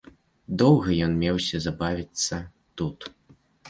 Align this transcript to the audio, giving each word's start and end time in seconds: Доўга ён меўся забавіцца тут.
Доўга 0.61 0.89
ён 1.09 1.13
меўся 1.25 1.63
забавіцца 1.69 2.43
тут. 2.81 2.99